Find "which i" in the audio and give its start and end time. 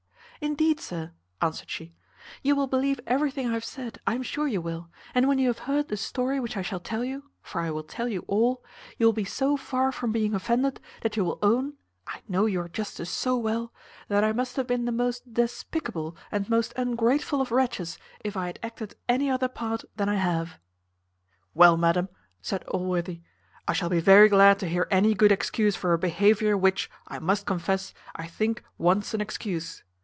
6.39-6.63, 26.57-27.19